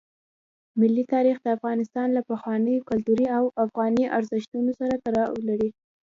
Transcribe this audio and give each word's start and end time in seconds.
ملي 0.79 1.03
تاریخ 1.13 1.37
د 1.41 1.47
افغانستان 1.57 2.07
له 2.13 2.21
پخوانیو 2.29 2.85
کلتوري 2.89 3.27
او 3.37 3.43
افغاني 3.63 4.05
ارزښتونو 4.17 4.71
سره 4.79 4.93
تړاو 5.05 5.33
لري. 5.47 5.69